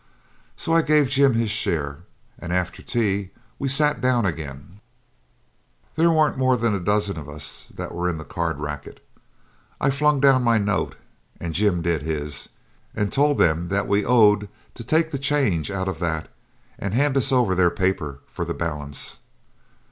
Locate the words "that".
7.75-7.93, 13.67-13.87, 15.99-16.31